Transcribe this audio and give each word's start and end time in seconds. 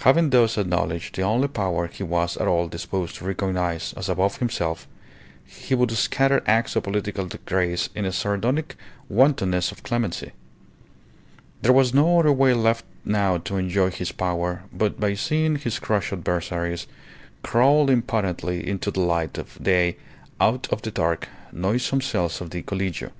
Having 0.00 0.30
thus 0.30 0.58
acknowledged 0.58 1.14
the 1.14 1.22
only 1.22 1.46
power 1.46 1.86
he 1.86 2.02
was 2.02 2.36
at 2.38 2.48
all 2.48 2.66
disposed 2.66 3.14
to 3.14 3.24
recognize 3.24 3.92
as 3.96 4.08
above 4.08 4.38
himself, 4.38 4.88
he 5.44 5.76
would 5.76 5.92
scatter 5.92 6.42
acts 6.44 6.74
of 6.74 6.82
political 6.82 7.28
grace 7.46 7.88
in 7.94 8.04
a 8.04 8.10
sardonic 8.10 8.74
wantonness 9.08 9.70
of 9.70 9.84
clemency. 9.84 10.32
There 11.62 11.72
was 11.72 11.94
no 11.94 12.18
other 12.18 12.32
way 12.32 12.52
left 12.52 12.84
now 13.04 13.38
to 13.38 13.58
enjoy 13.58 13.90
his 13.90 14.10
power 14.10 14.64
but 14.72 14.98
by 14.98 15.14
seeing 15.14 15.54
his 15.54 15.78
crushed 15.78 16.12
adversaries 16.12 16.88
crawl 17.44 17.90
impotently 17.90 18.66
into 18.68 18.90
the 18.90 18.98
light 18.98 19.38
of 19.38 19.56
day 19.62 19.98
out 20.40 20.66
of 20.72 20.82
the 20.82 20.90
dark, 20.90 21.28
noisome 21.52 22.00
cells 22.00 22.40
of 22.40 22.50
the 22.50 22.62
Collegio. 22.62 23.12